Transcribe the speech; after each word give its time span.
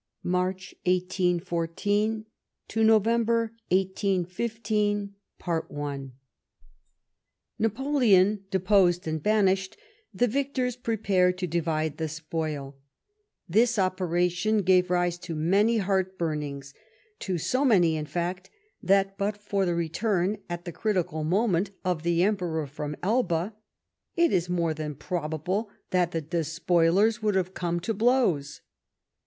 March, 0.23 0.73
1814, 0.87 2.25
to 2.67 2.83
November, 2.83 3.53
1815. 3.69 5.13
Napoleon 7.59 8.43
deposed 8.49 9.05
and 9.07 9.21
banished, 9.21 9.77
the 10.11 10.25
victors 10.27 10.75
prepared 10.75 11.37
to 11.37 11.45
divide 11.45 11.97
the 11.97 12.07
spoiL 12.07 12.79
This 13.47 13.77
operation 13.77 14.63
gave 14.63 14.89
rise 14.89 15.19
to 15.19 15.35
many 15.35 15.77
heart 15.77 16.17
burnings; 16.17 16.73
to 17.19 17.37
so 17.37 17.63
many, 17.63 17.95
in 17.95 18.07
fact, 18.07 18.49
that 18.81 19.19
but 19.19 19.37
for 19.37 19.67
the 19.67 19.75
return 19.75 20.39
at 20.49 20.65
the 20.65 20.71
critical 20.71 21.23
moment 21.23 21.69
of 21.85 22.01
the 22.01 22.23
Emperor 22.23 22.65
from 22.65 22.95
Elba, 23.03 23.53
it 24.15 24.33
is 24.33 24.49
more 24.49 24.73
than 24.73 24.95
probable 24.95 25.69
that 25.91 26.09
the 26.09 26.21
despoilers 26.21 27.21
would 27.21 27.35
have 27.35 27.53
come 27.53 27.79
to 27.81 27.93
blows. 27.93 28.61